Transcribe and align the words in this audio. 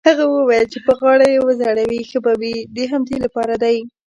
هغه 0.09 0.25
وویل: 0.27 0.65
چې 0.73 0.79
په 0.85 0.91
غاړه 0.99 1.25
يې 1.33 1.39
وځړوې 1.41 1.99
ښه 2.09 2.19
به 2.25 2.33
وي، 2.39 2.55
د 2.75 2.77
همدې 2.91 3.17
لپاره 3.25 3.53
دی. 3.63 3.77